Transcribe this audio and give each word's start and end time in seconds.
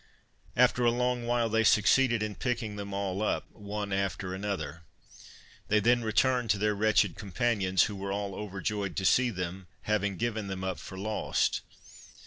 After 0.55 0.83
a 0.83 0.89
long 0.89 1.27
while 1.27 1.47
they 1.47 1.63
succeeded 1.63 2.23
in 2.23 2.33
picking 2.33 2.75
them 2.75 2.91
all 2.91 3.21
up, 3.21 3.45
one 3.51 3.93
after 3.93 4.33
another. 4.33 4.81
They 5.67 5.79
then 5.79 6.03
returned 6.03 6.49
to 6.49 6.57
their 6.57 6.73
wretched 6.73 7.15
companions, 7.15 7.83
who 7.83 7.95
were 7.95 8.11
all 8.11 8.33
overjoyed 8.33 8.95
to 8.95 9.05
see 9.05 9.29
them, 9.29 9.67
having 9.83 10.17
given 10.17 10.47
them 10.47 10.63
up 10.63 10.79
for 10.79 10.97
lost. 10.97 11.61